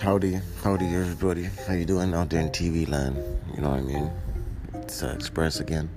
[0.00, 1.50] Howdy, howdy, everybody.
[1.66, 3.16] How you doing out there in TV land?
[3.52, 4.12] You know what I mean?
[4.74, 5.90] It's uh, Xpress again.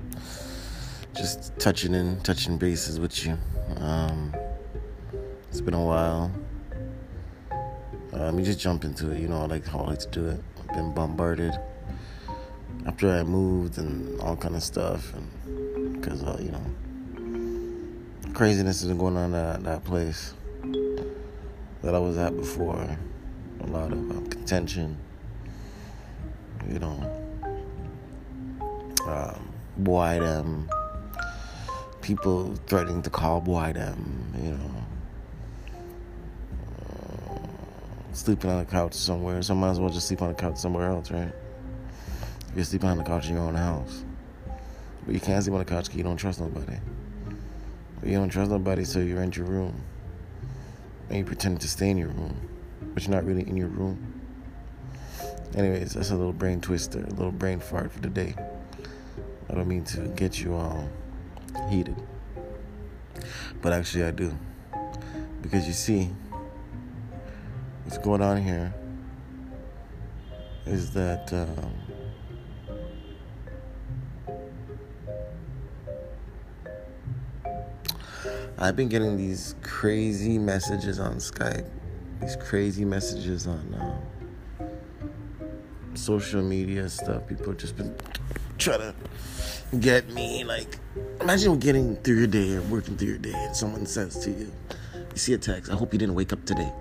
[1.15, 3.37] Just touching in, touching bases with you.
[3.77, 4.33] Um,
[5.49, 6.31] it's been a while.
[8.11, 9.19] Let me just jump into it.
[9.19, 10.43] You know, I like how I like to do it.
[10.59, 11.53] I've been bombarded
[12.87, 18.89] after I moved and all kind of stuff, and because uh, you know, craziness has
[18.89, 20.33] been going on at that place
[21.83, 22.97] that I was at before
[23.63, 24.97] a lot of um, contention,
[26.69, 26.99] you know,
[29.07, 30.69] um, boy them,
[32.01, 34.85] people threatening to call boy them, you know,
[36.89, 39.41] uh, sleeping on the couch somewhere.
[39.41, 41.31] So I might as well just sleep on the couch somewhere else, right?
[42.55, 44.03] You're sleeping on the couch in your own house.
[45.05, 46.77] But you can't sleep on the couch because you don't trust nobody.
[48.03, 49.81] You don't trust nobody, so you rent your room.
[51.09, 52.35] And you pretend to stay in your room
[52.93, 54.21] but you're not really in your room.
[55.55, 58.35] Anyways, that's a little brain twister, a little brain fart for the day.
[59.49, 60.87] I don't mean to get you all
[61.69, 61.95] heated,
[63.61, 64.37] but actually I do.
[65.41, 66.09] Because you see,
[67.83, 68.73] what's going on here
[70.65, 71.33] is that.
[71.33, 71.73] Um,
[78.57, 81.67] I've been getting these crazy messages on Skype
[82.21, 84.01] these crazy messages on
[84.59, 84.67] um,
[85.95, 87.27] social media stuff.
[87.27, 87.95] People just been
[88.57, 88.95] trying to
[89.79, 90.43] get me.
[90.43, 90.77] Like,
[91.19, 94.51] imagine getting through your day or working through your day, and someone says to you,
[94.93, 95.71] "You see a text.
[95.71, 96.71] I hope you didn't wake up today.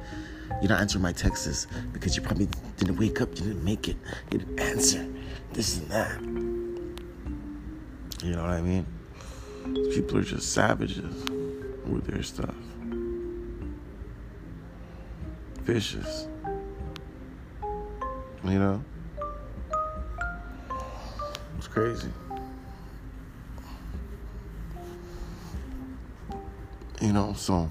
[0.60, 3.30] You're not answering my texts because you probably didn't wake up.
[3.30, 3.96] You didn't make it.
[4.30, 5.06] You didn't answer.
[5.52, 6.20] This and that.
[8.22, 8.86] You know what I mean?
[9.94, 11.14] People are just savages
[11.86, 12.54] with their stuff
[15.72, 16.26] vicious.
[18.42, 18.84] You know?
[21.58, 22.08] It's crazy.
[27.00, 27.70] You know, so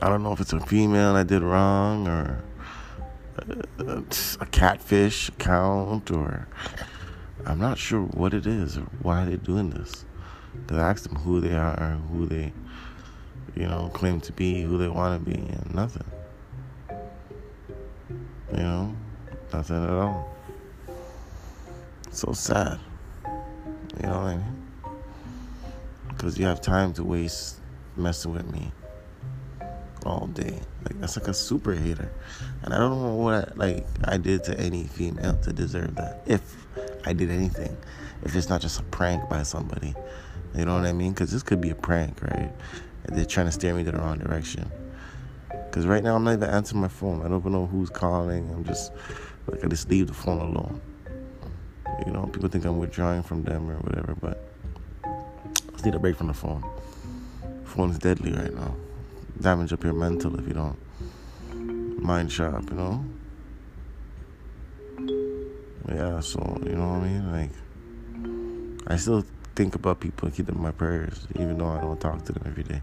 [0.00, 2.42] I don't know if it's a female I did wrong or
[3.78, 4.02] a,
[4.40, 6.48] a catfish account or
[7.44, 10.06] I'm not sure what it is or why they're doing this.
[10.54, 12.54] Because I asked them who they are, who they
[13.54, 16.04] you know, claim to be who they want to be, and nothing.
[18.52, 18.96] You know,
[19.52, 20.36] nothing at all.
[22.10, 22.78] So sad.
[23.26, 24.56] You know what I mean?
[26.08, 27.56] Because you have time to waste
[27.96, 28.72] messing with me
[30.04, 30.58] all day.
[30.84, 32.10] Like that's like a super hater,
[32.62, 36.22] and I don't know what like I did to any female to deserve that.
[36.26, 36.56] If
[37.04, 37.76] I did anything,
[38.22, 39.94] if it's not just a prank by somebody,
[40.54, 41.12] you know what I mean?
[41.12, 42.50] Because this could be a prank, right?
[43.04, 44.70] They're trying to steer me to the wrong direction.
[45.48, 47.20] Because right now I'm not even answering my phone.
[47.20, 48.50] I don't even know who's calling.
[48.50, 48.92] I'm just
[49.46, 50.80] like I just leave the phone alone.
[52.06, 54.42] You know, people think I'm withdrawing from them or whatever, but
[55.04, 56.64] I just need a break from the phone.
[57.42, 58.74] The phone is deadly right now.
[59.40, 60.76] Damage up your mental if you don't
[62.02, 63.04] mind sharp, you know?
[65.88, 67.32] Yeah, so you know what I mean?
[67.32, 67.50] Like
[68.86, 69.24] I still
[69.60, 72.32] think about people and keep them in my prayers, even though I don't talk to
[72.32, 72.80] them every day.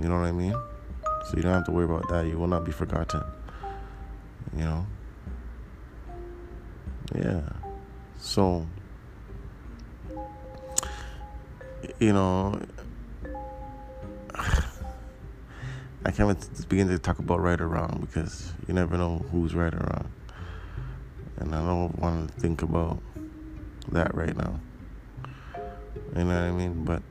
[0.00, 0.54] You know what I mean?
[1.02, 2.24] So you don't have to worry about that.
[2.24, 3.22] You will not be forgotten.
[4.56, 4.86] You know?
[7.14, 7.42] Yeah.
[8.16, 8.66] So,
[11.98, 12.58] you know,
[14.34, 16.38] I can't even
[16.70, 20.10] begin to talk about right or wrong because you never know who's right or wrong.
[21.36, 23.02] And I don't want to think about
[23.92, 24.58] that right now.
[26.16, 26.84] You know what I mean?
[26.84, 27.02] But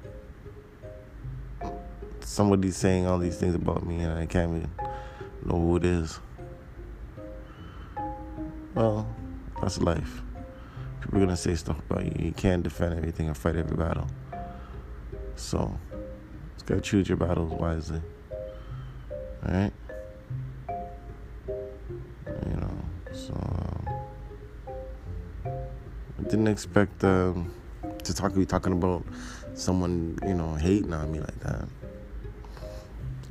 [2.21, 4.71] somebody's saying all these things about me and I can't even
[5.45, 6.19] know who it is.
[8.75, 9.07] Well,
[9.61, 10.21] that's life.
[11.01, 12.25] People are gonna say stuff about you.
[12.27, 14.07] You can't defend everything and fight every battle.
[15.35, 15.79] So,
[16.55, 18.01] just gotta choose your battles wisely.
[19.45, 19.73] Alright?
[21.47, 22.77] You know,
[23.13, 23.33] so.
[23.33, 24.01] Um,
[25.45, 27.03] I didn't expect.
[27.03, 27.51] Um,
[28.09, 29.03] to talk be talking about
[29.53, 31.67] someone, you know, hating on me like that.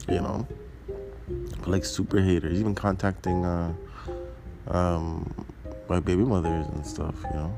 [0.09, 0.47] You know?
[1.67, 3.73] Like super haters, even contacting uh
[4.69, 5.47] um
[5.89, 7.57] my baby mothers and stuff, you know.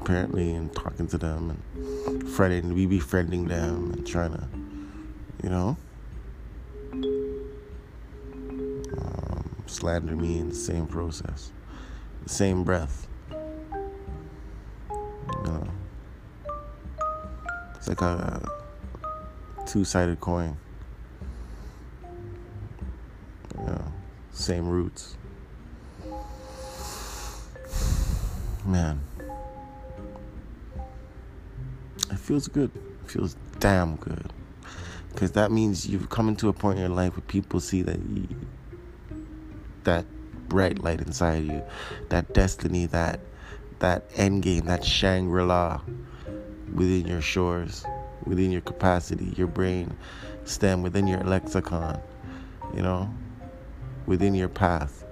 [0.00, 4.48] Apparently and talking to them and friending we befriending them and trying to
[5.44, 5.76] you know
[8.98, 11.52] um, slander me in the same process.
[12.24, 13.06] The same breath.
[18.02, 20.56] Like a two sided coin.
[24.32, 25.16] same roots.
[28.64, 29.00] Man,
[32.10, 32.70] it feels good.
[33.04, 34.32] It feels damn good.
[35.10, 37.98] Because that means you've come into a point in your life where people see that
[37.98, 38.28] you,
[39.84, 40.06] that
[40.48, 41.62] bright light inside you,
[42.08, 43.20] that destiny, that
[43.80, 45.80] that end game, that Shangri-La
[46.72, 47.84] within your shores,
[48.24, 49.96] within your capacity, your brain
[50.44, 52.00] stem, within your lexicon,
[52.74, 53.12] you know,
[54.06, 55.04] within your path,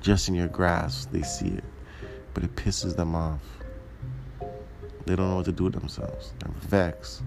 [0.00, 1.64] just in your grasp, they see it.
[2.34, 3.40] But it pisses them off.
[5.06, 6.32] They don't know what to do with themselves.
[6.40, 7.22] They're vexed.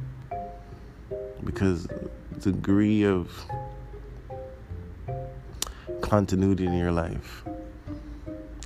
[1.44, 1.88] Because
[2.32, 3.32] the degree of
[6.02, 7.44] continuity in your life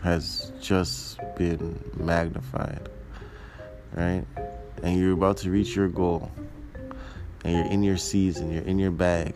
[0.04, 2.90] has just been magnified,
[3.94, 4.26] right?
[4.84, 6.30] And you're about to reach your goal,
[7.44, 9.34] and you're in your season, you're in your bag.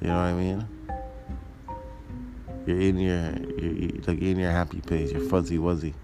[0.00, 0.68] You know what I mean?
[2.66, 5.94] You're in your, you're like in your happy place, your fuzzy wuzzy.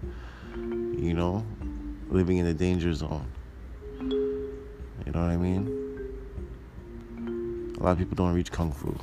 [0.55, 1.45] You know,
[2.09, 3.27] living in the danger zone.
[3.99, 5.67] You know what I mean?
[7.79, 8.97] A lot of people don't reach kung fu.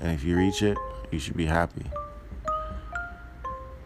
[0.00, 0.78] And if you reach it,
[1.10, 1.84] you should be happy.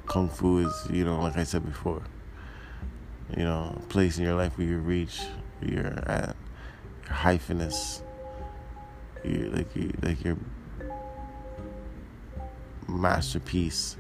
[0.07, 2.03] Kung Fu is, you know, like I said before,
[3.37, 5.21] you know, place in your life where you reach,
[5.61, 6.37] where you're at
[7.06, 8.03] your hypheness,
[9.25, 10.37] you like you like your
[12.88, 13.97] masterpiece.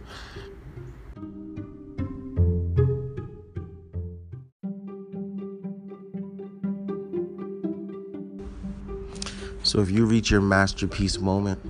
[9.62, 11.60] So if you reach your masterpiece moment,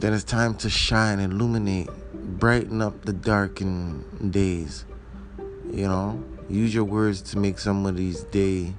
[0.00, 1.88] then it's time to shine, illuminate,
[2.38, 4.84] brighten up the darkened days.
[5.72, 8.74] You know, use your words to make somebody's day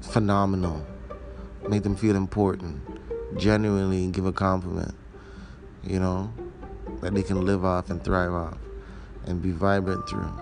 [0.00, 0.84] phenomenal.
[1.68, 2.80] Make them feel important.
[3.38, 4.94] Genuinely give a compliment.
[5.82, 6.32] You know,
[7.00, 8.58] that they can live off and thrive off
[9.26, 10.32] and be vibrant through.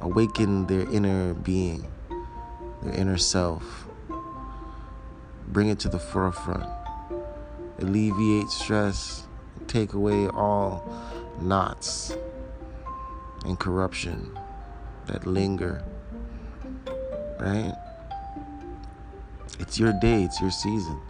[0.00, 1.90] Awaken their inner being,
[2.82, 3.86] their inner self.
[5.48, 6.68] Bring it to the forefront
[7.78, 9.26] alleviate stress,
[9.66, 10.84] take away all
[11.40, 12.16] knots
[13.48, 14.38] and corruption
[15.06, 15.82] that linger.
[17.40, 17.74] Right?
[19.58, 21.00] It's your day, it's your season.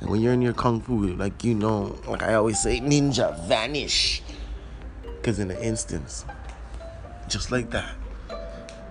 [0.00, 3.38] And when you're in your kung fu, like you know, like I always say, ninja
[3.46, 4.22] vanish.
[5.02, 6.24] Because in an instance,
[7.28, 7.94] just like that,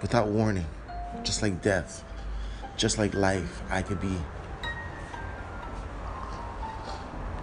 [0.02, 0.66] without warning,
[1.24, 2.04] just like death,
[2.76, 4.18] just like life, I could be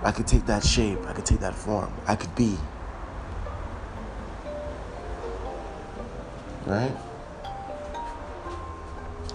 [0.05, 2.57] I could take that shape, I could take that form, I could be.
[6.73, 6.97] Right?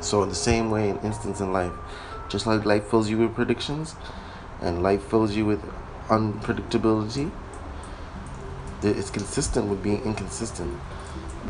[0.01, 1.71] So, in the same way, an instance in life,
[2.29, 3.95] just like life fills you with predictions
[4.59, 5.61] and life fills you with
[6.07, 7.29] unpredictability,
[8.81, 10.79] it's consistent with being inconsistent.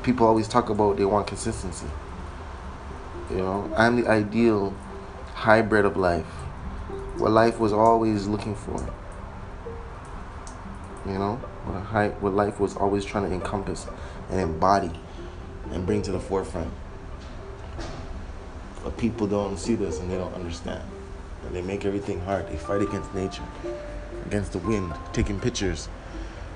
[0.03, 1.87] People always talk about they want consistency.
[3.29, 4.75] You know, I'm the ideal
[5.35, 6.25] hybrid of life,
[7.15, 8.93] what life was always looking for
[11.05, 13.87] you know, what, high, what life was always trying to encompass
[14.29, 14.91] and embody
[15.71, 16.71] and bring to the forefront.
[18.83, 20.83] But people don't see this and they don't understand.
[21.45, 22.47] And they make everything hard.
[22.49, 23.43] They fight against nature,
[24.25, 25.89] against the wind, taking pictures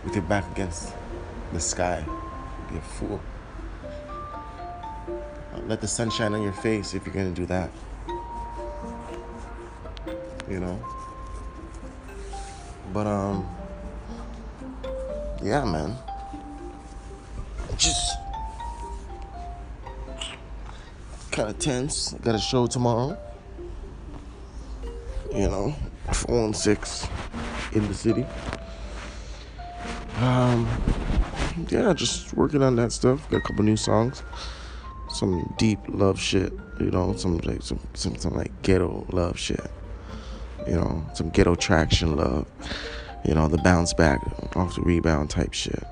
[0.04, 0.94] with your back against
[1.54, 2.04] the sky.
[2.70, 3.22] Be a fool.
[5.68, 7.70] Let the sun shine on your face if you're gonna do that.
[10.50, 10.80] You know?
[12.92, 13.48] But um
[15.44, 15.98] yeah, man.
[21.42, 22.14] Kind of tense.
[22.22, 23.18] got a show tomorrow.
[25.34, 25.76] You know,
[26.14, 27.08] four and six
[27.72, 28.26] in the city.
[30.18, 30.68] Um,
[31.70, 33.28] yeah, just working on that stuff.
[33.32, 34.22] Got a couple new songs,
[35.10, 36.54] some deep love shit.
[36.80, 39.72] You know, some like some some, some like ghetto love shit.
[40.68, 42.46] You know, some ghetto traction love
[43.26, 44.20] you know, the bounce back
[44.56, 45.84] off the rebound type shit.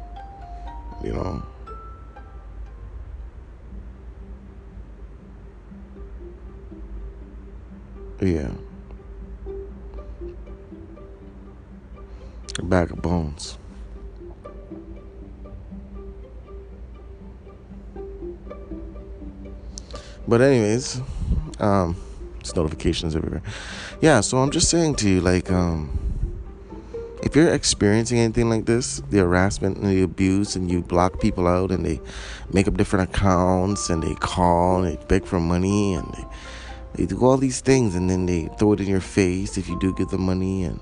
[1.03, 1.43] You know.
[8.21, 8.51] Yeah.
[12.57, 13.57] A bag of bones.
[20.27, 21.01] But anyways,
[21.59, 21.95] um,
[22.39, 23.41] it's notifications everywhere.
[24.01, 25.89] Yeah, so I'm just saying to you, like, um,
[27.23, 31.47] if you're experiencing anything like this, the harassment and the abuse, and you block people
[31.47, 31.99] out, and they
[32.53, 36.25] make up different accounts, and they call and they beg for money, and they,
[36.95, 39.79] They do all these things and then they throw it in your face if you
[39.79, 40.79] do give them money and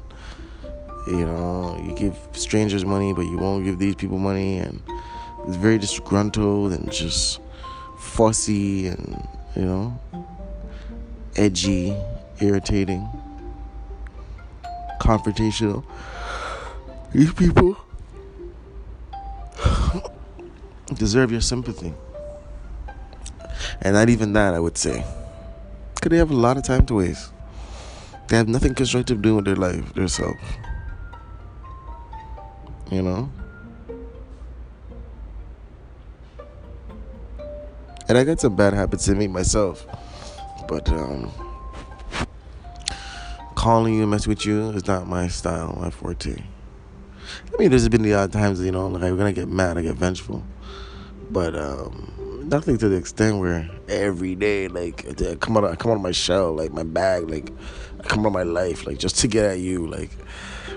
[1.08, 4.82] you know, you give strangers money but you won't give these people money and
[5.48, 7.40] it's very disgruntled and just
[8.00, 10.00] fussy and you know
[11.38, 11.96] edgy,
[12.42, 13.08] irritating,
[15.00, 15.84] confrontational.
[17.14, 17.78] These people
[20.96, 21.94] deserve your sympathy.
[23.82, 25.06] And not even that, I would say.
[25.98, 27.32] Because they have a lot of time to waste.
[28.28, 30.38] They have nothing constructive doing with their life, their self.
[32.92, 33.32] You know?
[38.08, 39.86] And I got some bad habits in me myself.
[40.68, 41.32] But um
[43.56, 46.38] calling you, mess with you is not my style, my forte.
[46.38, 49.82] I mean, there's been the odd times, you know, like I'm gonna get mad, I
[49.82, 50.44] get vengeful,
[51.32, 52.14] but um,
[52.48, 56.02] nothing to the extent where every day, like, I come out, I come out of
[56.02, 57.52] my shell, like my bag, like,
[58.00, 60.12] I come out of my life, like, just to get at you, like,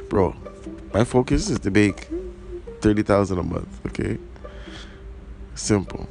[0.08, 0.34] bro.
[0.92, 2.08] My focus is to make
[2.80, 3.86] thirty thousand a month.
[3.86, 4.18] Okay,
[5.54, 6.08] simple.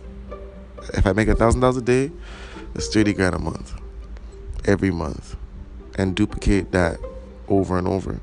[0.94, 2.12] If I make a thousand dollars a day,
[2.76, 3.74] it's thirty grand a month,
[4.66, 5.36] every month
[6.00, 6.98] and duplicate that
[7.50, 8.22] over and over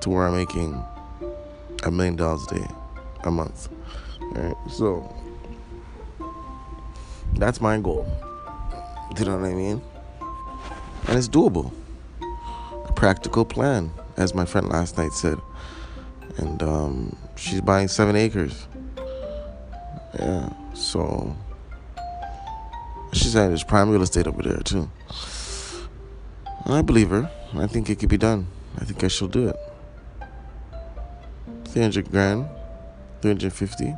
[0.00, 0.82] to where I'm making
[1.84, 2.66] a million dollars a day,
[3.22, 3.68] a month.
[4.32, 4.56] Right?
[4.68, 5.14] So
[7.38, 8.06] that's my goal.
[9.14, 9.82] Do you know what I mean?
[11.08, 11.72] And it's doable.
[12.88, 15.38] A practical plan, as my friend last night said.
[16.38, 18.66] And um, she's buying seven acres.
[20.18, 21.36] Yeah, so
[23.12, 24.90] she's saying there's prime real estate over there too.
[26.66, 27.30] I believe her.
[27.54, 28.48] I think it could be done.
[28.78, 29.56] I think I shall do it.
[31.66, 32.48] 300 grand,
[33.22, 33.94] 350.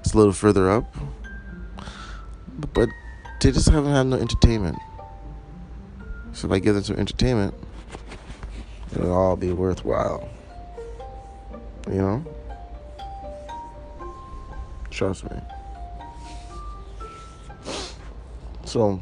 [0.00, 0.94] It's a little further up.
[2.72, 2.88] But
[3.40, 4.78] they just haven't had no entertainment.
[6.32, 7.54] So if I give them some entertainment,
[8.92, 10.28] it'll all be worthwhile.
[11.88, 12.24] You know?
[14.90, 15.36] Trust me.
[18.64, 19.00] So,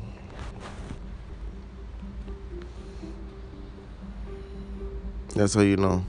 [5.34, 6.04] That's how you know.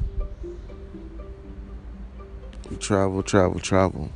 [2.70, 4.12] You travel, travel, travel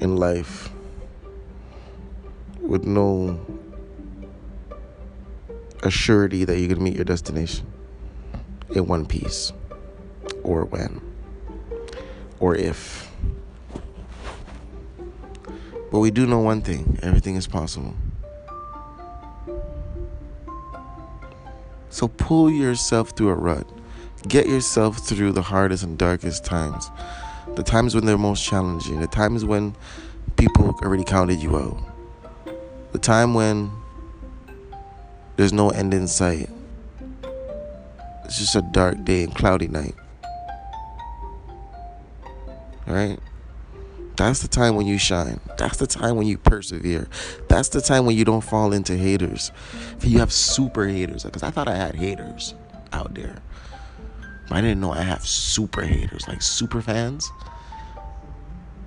[0.00, 0.70] in life
[2.68, 3.40] with no
[5.78, 7.66] assurity that you're going to meet your destination
[8.74, 9.52] in one piece
[10.42, 11.00] or when
[12.38, 13.10] or if.
[15.90, 17.94] But we do know one thing everything is possible.
[21.88, 23.66] So pull yourself through a rut.
[24.28, 26.90] Get yourself through the hardest and darkest times.
[27.54, 29.00] The times when they're most challenging.
[29.00, 29.74] The times when
[30.36, 31.87] people already counted you out.
[32.92, 33.70] The time when
[35.36, 36.48] there's no end in sight.
[38.24, 39.94] It's just a dark day and cloudy night.
[42.86, 43.20] Alright?
[44.16, 45.38] That's the time when you shine.
[45.58, 47.08] That's the time when you persevere.
[47.48, 49.52] That's the time when you don't fall into haters.
[49.96, 51.22] If You have super haters.
[51.24, 52.54] Because I thought I had haters
[52.92, 53.42] out there.
[54.48, 57.30] But I didn't know I have super haters, like super fans.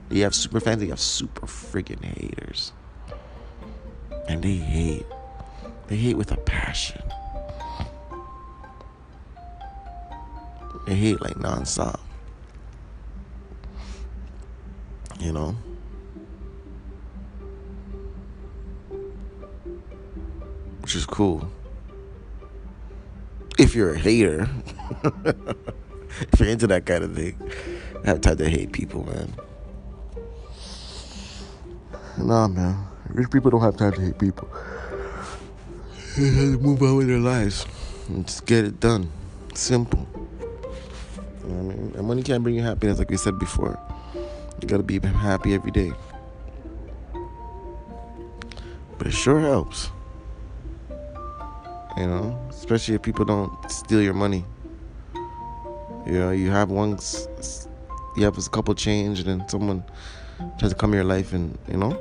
[0.10, 2.74] You have super fans, you have super freaking haters.
[4.32, 5.06] And they hate.
[5.88, 7.04] They hate with a passion.
[10.88, 12.00] They hate like nonstop.
[15.22, 15.56] you know.
[20.82, 21.52] Which is cool.
[23.60, 24.50] If you're a hater,
[25.04, 27.38] if you're into that kind of thing,
[28.04, 29.34] I have time to hate people, man.
[32.18, 32.91] Nah, man.
[33.14, 34.48] Rich people don't have time to hate people.
[36.18, 37.66] They have to move on with their lives
[38.08, 39.12] and just get it done.
[39.54, 40.08] Simple.
[41.44, 41.94] You know what I mean?
[41.98, 43.78] And money can't bring you happiness, like we said before.
[44.62, 45.92] You gotta be happy every day.
[48.98, 49.90] But it sure helps.
[51.98, 54.46] You know, especially if people don't steal your money.
[56.06, 56.98] You know, you have one,
[58.16, 59.84] you have a couple change, and then someone
[60.58, 62.00] tries to come in your life, and you know.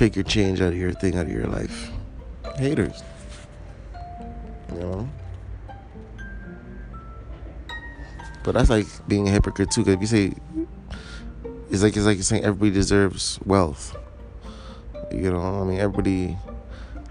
[0.00, 1.90] Take your change out of your thing out of your life.
[2.56, 3.02] Haters.
[4.72, 5.08] You know?
[8.42, 10.32] But that's like being a hypocrite too, because if you say
[11.70, 13.94] it's like it's like you're saying everybody deserves wealth.
[15.12, 16.38] You know, I mean everybody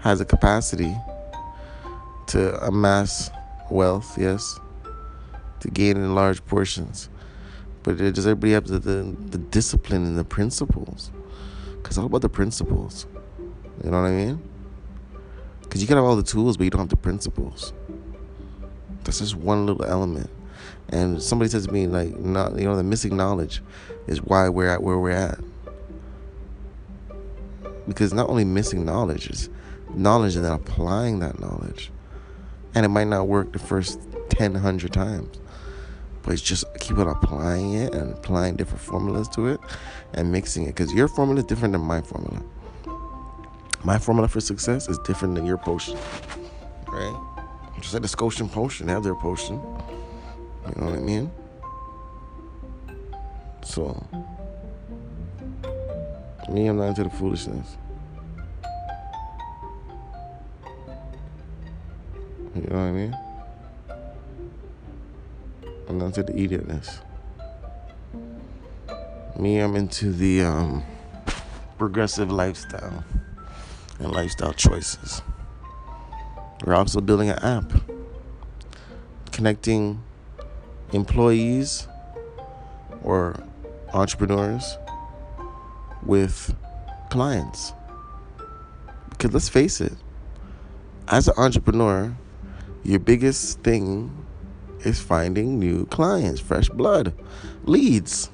[0.00, 0.96] has a capacity
[2.28, 3.30] to amass
[3.70, 4.58] wealth, yes.
[5.60, 7.08] to gain in large portions.
[7.84, 11.12] But does everybody have the, the, the discipline and the principles?
[11.82, 13.06] Because it's all about the principles.
[13.82, 14.42] You know what I mean?
[15.62, 17.72] Because you can have all the tools, but you don't have the principles.
[19.04, 20.28] That's just one little element.
[20.90, 23.62] And somebody says to me, like, not, you know, the missing knowledge
[24.06, 25.38] is why we're at where we're at.
[27.86, 29.48] Because not only missing knowledge, is
[29.94, 31.90] knowledge and then applying that knowledge.
[32.74, 35.40] And it might not work the first 10, 100 times.
[36.22, 39.60] But it's just keep on applying it and applying different formulas to it
[40.14, 40.74] and mixing it.
[40.74, 42.42] Because your formula is different than my formula.
[43.84, 45.96] My formula for success is different than your potion.
[46.88, 47.16] Right?
[47.80, 49.54] Just like the Scotian potion, have their potion.
[49.56, 51.30] You know what I mean?
[53.62, 54.06] So,
[56.50, 57.76] me, I'm not into the foolishness.
[62.54, 63.16] You know what I mean?
[65.90, 67.00] I'm not into the idiotness.
[69.36, 70.84] Me, I'm into the um,
[71.78, 73.02] progressive lifestyle
[73.98, 75.20] and lifestyle choices.
[76.64, 77.72] We're also building an app
[79.32, 80.00] connecting
[80.92, 81.88] employees
[83.02, 83.42] or
[83.92, 84.78] entrepreneurs
[86.04, 86.54] with
[87.10, 87.72] clients.
[89.08, 89.94] Because let's face it,
[91.08, 92.14] as an entrepreneur,
[92.84, 94.19] your biggest thing
[94.84, 97.14] is finding new clients, fresh blood,
[97.64, 98.30] leads.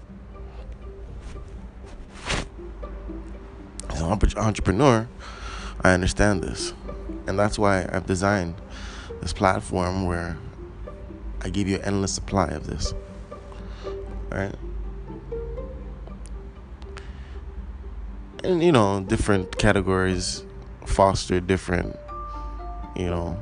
[3.90, 5.08] As an entrepreneur,
[5.82, 6.74] I understand this.
[7.26, 8.54] And that's why I've designed
[9.20, 10.36] this platform where
[11.42, 12.94] I give you an endless supply of this.
[14.30, 14.54] Right?
[18.44, 20.44] And you know, different categories
[20.86, 21.96] foster different,
[22.94, 23.38] you know,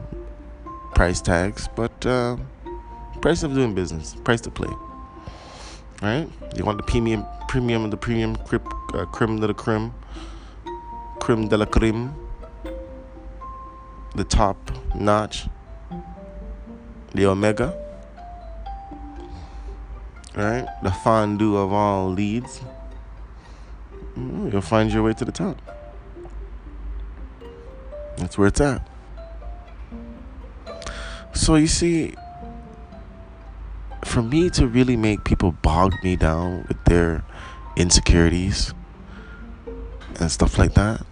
[0.94, 2.36] price tags, but uh,
[3.24, 4.68] price of doing business, price to play.
[6.02, 6.28] Right?
[6.56, 9.94] You want the premium, premium, of the premium, crib, uh, creme de la creme,
[11.20, 12.14] creme de la creme
[14.14, 14.58] the top
[14.94, 15.46] notch,
[17.14, 17.72] the omega,
[20.36, 20.68] right?
[20.82, 22.60] The fondue of all leads.
[24.18, 25.56] Mm, you'll find your way to the top.
[28.18, 28.86] That's where it's at.
[31.32, 32.16] So you see,
[34.04, 37.24] for me to really make people bog me down with their
[37.76, 38.72] insecurities
[40.20, 41.04] and stuff like that,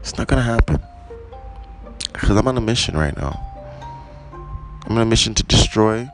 [0.00, 0.78] it's not gonna happen.
[2.12, 3.38] Because I'm on a mission right now.
[4.86, 6.08] I'm on a mission to destroy,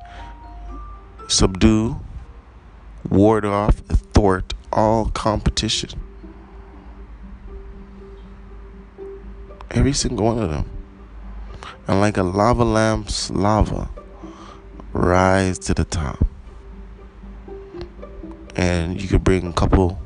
[1.29, 1.99] subdue,
[3.09, 3.77] ward off,
[4.13, 5.91] thwart all competition.
[9.71, 10.71] Every single one of them.
[11.89, 13.89] And like a lava lamp's lava,
[14.93, 16.25] rise to the top.
[18.55, 20.01] And you could bring a couple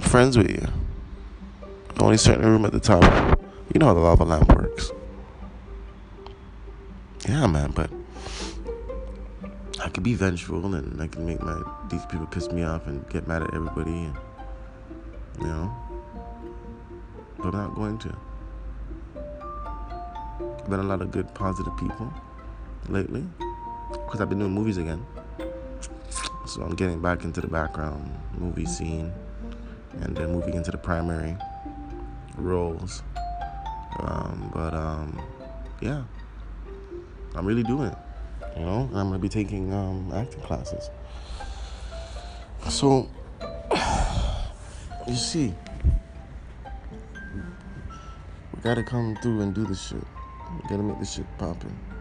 [0.00, 0.66] friends with you.
[2.00, 3.02] Only certain room at the top.
[3.72, 4.92] You know how the lava lamp works.
[7.28, 7.90] Yeah, man, but
[9.82, 13.08] I could be vengeful and I can make my these people piss me off and
[13.08, 14.16] get mad at everybody, and,
[15.40, 15.74] you know.
[17.38, 18.16] But I'm not going to.
[20.58, 22.12] I've been a lot of good, positive people
[22.88, 23.24] lately
[23.88, 25.04] because I've been doing movies again.
[26.46, 29.12] So I'm getting back into the background movie scene
[30.02, 31.36] and then moving into the primary
[32.36, 33.02] roles.
[33.98, 35.22] Um, but um,
[35.80, 36.04] yeah,
[37.34, 37.98] I'm really doing it.
[38.56, 40.90] You know, I'm gonna be taking um, acting classes.
[42.68, 43.08] So
[45.08, 45.54] you see,
[48.54, 50.04] we gotta come through and do this shit.
[50.62, 51.93] We gotta make this shit poppin'.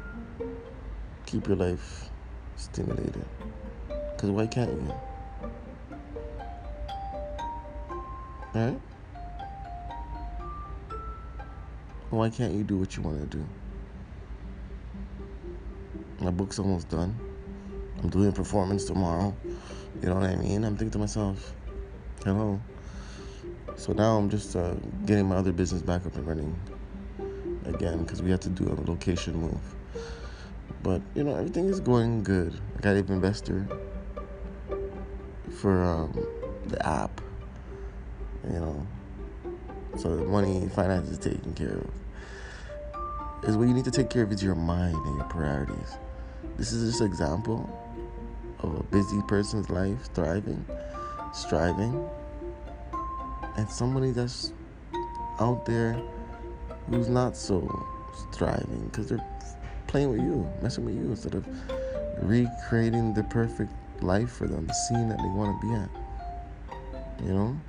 [1.33, 2.11] Keep your life
[2.57, 3.25] stimulated.
[4.17, 4.93] Cause why can't you?
[8.53, 8.79] Right?
[12.11, 13.43] Why can't you do what you want to do?
[16.19, 17.17] My book's almost done.
[18.03, 19.35] I'm doing a performance tomorrow.
[20.03, 20.63] You know what I mean?
[20.63, 21.55] I'm thinking to myself,
[22.23, 22.61] hello.
[23.75, 24.75] So now I'm just uh,
[25.07, 26.55] getting my other business back up and running
[27.65, 29.75] again because we had to do a location move.
[30.83, 32.59] But you know everything is going good.
[32.77, 33.67] I got an investor
[35.59, 36.27] for um,
[36.67, 37.21] the app.
[38.43, 38.87] You know,
[39.97, 41.89] so the money, finance is taken care of
[43.47, 45.97] is what you need to take care of is your mind and your priorities.
[46.57, 47.69] This is just an example
[48.59, 50.65] of a busy person's life thriving,
[51.33, 52.07] striving,
[53.57, 54.53] and somebody that's
[55.39, 56.01] out there
[56.89, 57.85] who's not so
[58.31, 59.25] striving because they're
[59.93, 61.45] playing with you, messing with you instead of
[62.23, 67.23] recreating the perfect life for them, the scene that they want to be at.
[67.23, 67.61] You know?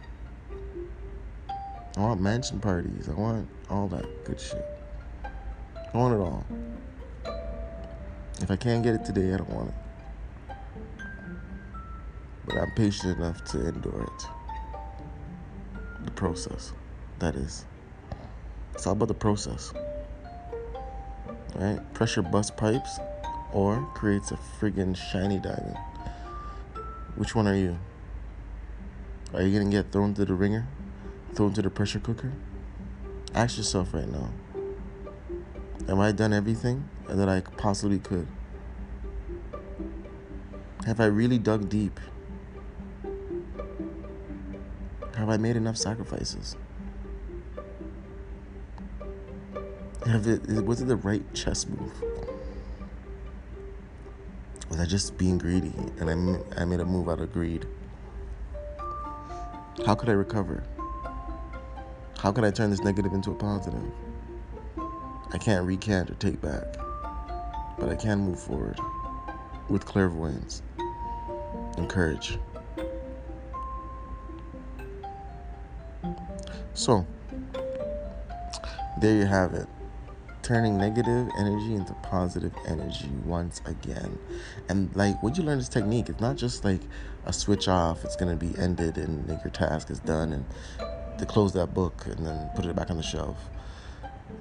[1.98, 3.10] I want mansion parties.
[3.10, 4.64] I want all that good shit.
[5.22, 6.46] I want it all.
[8.40, 10.54] If I can't get it today, I don't want it.
[12.46, 14.26] But I'm patient enough to endure it.
[16.06, 16.72] The process,
[17.18, 17.66] that is.
[18.72, 19.74] It's all about the process.
[21.54, 21.80] Right?
[21.94, 22.98] Pressure bust pipes
[23.52, 25.78] or creates a friggin' shiny diamond.
[27.16, 27.78] Which one are you?
[29.32, 30.66] Are you gonna get thrown to the ringer?
[31.34, 32.32] Thrown to the pressure cooker?
[33.34, 34.30] Ask yourself right now.
[35.86, 38.26] Have I done everything that I possibly could?
[40.86, 42.00] Have I really dug deep?
[45.16, 46.56] Have I made enough sacrifices?
[50.06, 51.90] Have it, was it the right chess move?
[54.68, 57.66] Was I just being greedy and I, I made a move out of greed?
[59.86, 60.62] How could I recover?
[62.18, 63.82] How could I turn this negative into a positive?
[65.32, 66.76] I can't recant or take back,
[67.78, 68.78] but I can move forward
[69.70, 70.62] with clairvoyance
[71.78, 72.38] and courage.
[76.74, 77.06] So,
[79.00, 79.66] there you have it.
[80.44, 84.18] Turning negative energy into positive energy once again.
[84.68, 86.82] And like what you learn this technique, it's not just like
[87.24, 90.44] a switch off, it's gonna be ended and like your task is done and
[91.18, 93.36] to close that book and then put it back on the shelf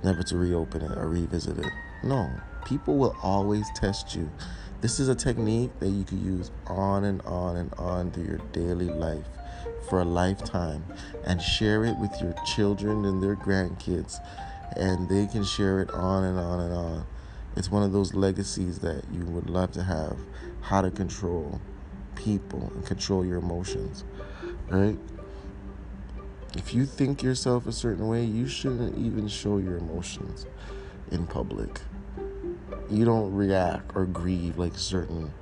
[0.04, 1.72] never to reopen it or revisit it.
[2.04, 2.30] No,
[2.66, 4.30] people will always test you.
[4.82, 8.42] This is a technique that you can use on and on and on through your
[8.52, 9.26] daily life
[9.90, 10.84] for a lifetime
[11.26, 14.20] and share it with your children and their grandkids,
[14.76, 17.06] and they can share it on and on and on.
[17.56, 20.18] It's one of those legacies that you would love to have
[20.62, 21.62] how to control
[22.16, 24.04] people and control your emotions,
[24.70, 24.98] right?
[26.56, 30.46] If you think yourself a certain way, you shouldn't even show your emotions
[31.12, 31.82] in public.
[32.90, 35.34] You don't react or grieve like certain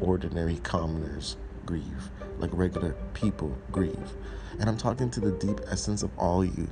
[0.00, 4.12] ordinary commoners grieve, like regular people grieve.
[4.58, 6.68] And I'm talking to the deep essence of all you.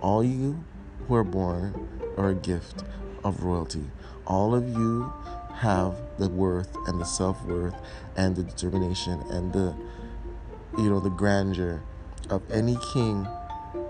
[0.00, 0.64] All you
[1.06, 2.84] who are born are a gift
[3.24, 3.84] of royalty.
[4.26, 5.12] All of you
[5.54, 7.74] have the worth and the self-worth
[8.16, 9.74] and the determination and the
[10.76, 11.82] you know the grandeur
[12.28, 13.26] of any king,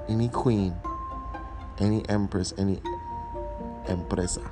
[0.08, 0.74] any queen,
[1.78, 2.80] any empress, any
[3.88, 4.48] empresa.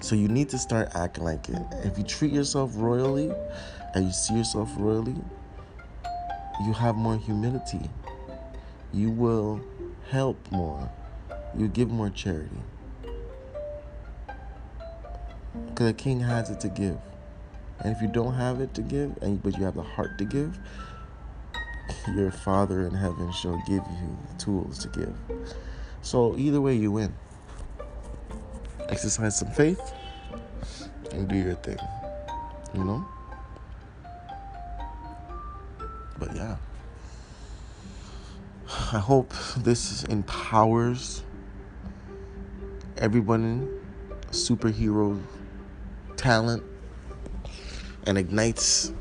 [0.00, 1.62] So you need to start acting like it.
[1.84, 3.32] If you treat yourself royally
[3.94, 5.16] and you see yourself royally,
[6.64, 7.90] you have more humility.
[8.92, 9.60] You will
[10.10, 10.90] help more.
[11.56, 12.62] You give more charity.
[15.68, 16.98] Because a king has it to give.
[17.78, 20.24] And if you don't have it to give, and but you have the heart to
[20.24, 20.58] give,
[22.14, 25.14] your Father in heaven shall give you the tools to give.
[26.02, 27.14] So either way, you win.
[28.88, 29.80] Exercise some faith
[31.12, 31.78] and do your thing.
[32.74, 33.08] You know?
[36.18, 36.56] But yeah.
[38.72, 41.24] I hope this empowers
[42.98, 43.68] everyone
[44.30, 45.20] superhero
[46.16, 46.62] talent
[48.06, 48.92] and ignites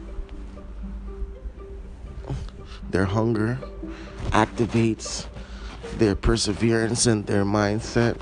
[2.90, 3.60] their hunger,
[4.30, 5.28] activates
[5.98, 8.18] their perseverance and their mindset.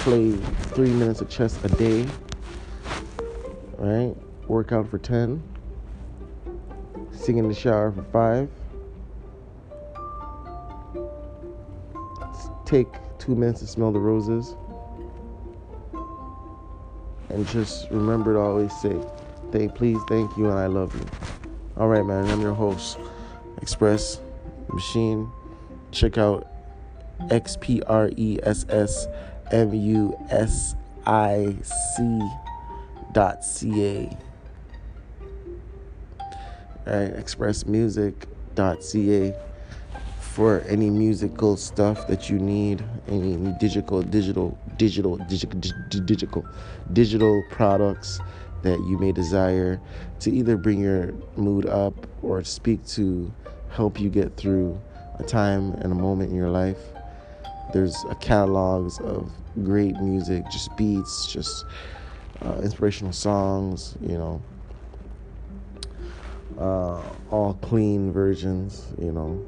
[0.00, 0.32] Play
[0.74, 2.08] three minutes of chess a day,
[3.78, 4.16] right?
[4.48, 5.40] Work out for 10.
[7.12, 8.48] Sing in the shower for five.
[12.72, 14.56] Take two minutes to smell the roses.
[17.28, 18.98] And just remember to always say,
[19.50, 21.04] thank, please, thank you, and I love you.
[21.76, 22.30] All right, man.
[22.30, 22.98] I'm your host.
[23.60, 24.22] Express
[24.72, 25.30] Machine.
[25.90, 26.50] Check out
[27.28, 29.06] X P R E S S
[29.50, 32.20] M U S I C
[33.12, 34.16] dot C A.
[36.86, 39.51] Right, xpressmusic.ca
[40.32, 46.46] for any musical stuff that you need, any digital, digital, digital, digital, digital,
[46.94, 48.18] digital products
[48.62, 49.78] that you may desire
[50.20, 53.30] to either bring your mood up or speak to
[53.70, 54.80] help you get through
[55.18, 56.78] a time and a moment in your life.
[57.74, 59.30] There's a catalogs of
[59.62, 61.66] great music, just beats, just
[62.40, 64.42] uh, inspirational songs, you know,
[66.58, 69.44] uh, all clean versions, you know.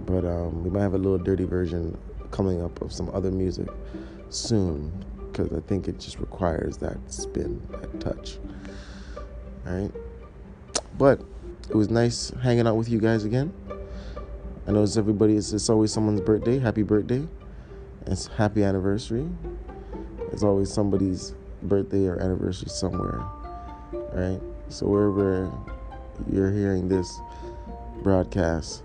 [0.00, 1.96] But um, we might have a little dirty version
[2.30, 3.68] coming up of some other music
[4.28, 8.38] soon because I think it just requires that spin, that touch.
[9.66, 9.92] All right.
[10.98, 11.20] But
[11.68, 13.52] it was nice hanging out with you guys again.
[14.66, 15.36] I know it's everybody.
[15.36, 16.58] It's, it's always someone's birthday.
[16.58, 17.26] Happy birthday!
[18.06, 19.28] It's happy anniversary.
[20.32, 23.24] It's always somebody's birthday or anniversary somewhere,
[24.12, 24.40] right?
[24.68, 25.52] So wherever
[26.32, 27.20] you're hearing this
[28.02, 28.82] broadcast,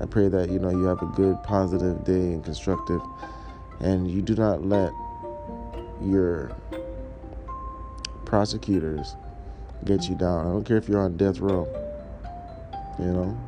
[0.00, 3.00] I pray that you know you have a good, positive day and constructive,
[3.80, 4.92] and you do not let
[6.02, 6.54] your
[8.24, 9.16] prosecutors
[9.84, 10.46] get you down.
[10.46, 11.66] I don't care if you're on death row.
[12.98, 13.40] You know,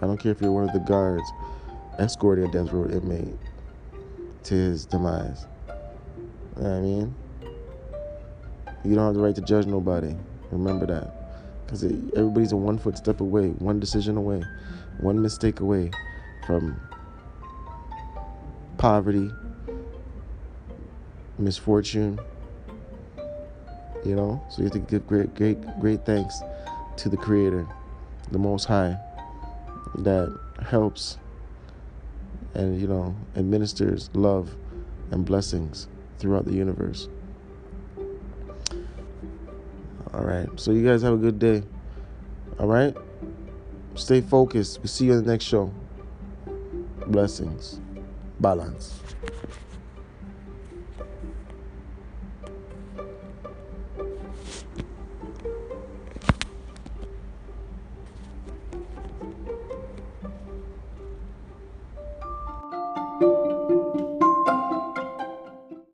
[0.00, 1.28] I don't care if you're one of the guards
[1.98, 3.36] escorting a death row inmate
[4.44, 5.46] to his demise.
[6.56, 7.14] You know what I mean?
[8.84, 10.14] You don't have the right to judge nobody.
[10.50, 11.64] Remember that.
[11.64, 14.42] Because everybody's a one foot step away, one decision away,
[15.00, 15.90] one mistake away
[16.46, 16.80] from
[18.78, 19.30] poverty,
[21.38, 22.18] misfortune.
[24.04, 24.42] You know?
[24.48, 26.40] So you have to give great, great, great thanks
[26.96, 27.66] to the Creator,
[28.30, 28.96] the Most High,
[29.96, 31.18] that helps
[32.54, 34.54] and, you know, administers love
[35.10, 37.08] and blessings throughout the universe.
[40.12, 40.48] All right.
[40.56, 41.62] So you guys have a good day.
[42.58, 42.96] All right.
[44.00, 44.78] Stay focused.
[44.78, 45.70] We'll see you on the next show.
[47.06, 47.80] Blessings.
[48.40, 48.98] Balance.